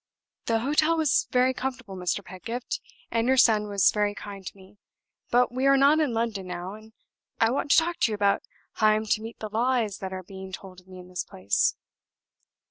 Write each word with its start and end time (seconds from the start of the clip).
"The 0.47 0.61
hotel 0.61 0.97
was 0.97 1.27
very 1.29 1.53
comfortable, 1.53 1.95
Mr. 1.95 2.25
Pedgift, 2.25 2.81
and 3.11 3.27
your 3.27 3.37
son 3.37 3.67
was 3.67 3.91
very 3.91 4.15
kind 4.15 4.43
to 4.47 4.57
me. 4.57 4.79
But 5.29 5.51
we 5.51 5.67
are 5.67 5.77
not 5.77 5.99
in 5.99 6.11
London 6.11 6.47
now; 6.47 6.73
and 6.73 6.93
I 7.39 7.51
want 7.51 7.69
to 7.69 7.77
talk 7.77 7.97
to 7.97 8.11
you 8.11 8.15
about 8.15 8.41
how 8.73 8.87
I 8.87 8.93
am 8.95 9.05
to 9.05 9.21
meet 9.21 9.37
the 9.37 9.49
lies 9.49 9.99
that 9.99 10.11
are 10.11 10.23
being 10.23 10.51
told 10.51 10.79
of 10.79 10.87
me 10.87 10.97
in 10.97 11.07
this 11.07 11.23
place. 11.23 11.75